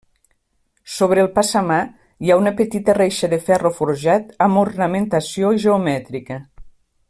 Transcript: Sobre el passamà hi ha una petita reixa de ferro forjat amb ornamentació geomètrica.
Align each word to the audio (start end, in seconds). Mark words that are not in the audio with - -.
Sobre 0.93 1.21
el 1.23 1.27
passamà 1.35 1.77
hi 2.27 2.31
ha 2.31 2.37
una 2.43 2.53
petita 2.61 2.95
reixa 3.01 3.29
de 3.35 3.39
ferro 3.51 3.73
forjat 3.77 4.35
amb 4.47 4.63
ornamentació 4.65 5.53
geomètrica. 5.67 6.41